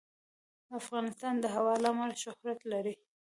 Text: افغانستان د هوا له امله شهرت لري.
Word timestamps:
افغانستان 0.79 1.33
د 1.39 1.45
هوا 1.55 1.73
له 1.83 1.87
امله 1.93 2.15
شهرت 2.23 2.59
لري. 2.71 2.93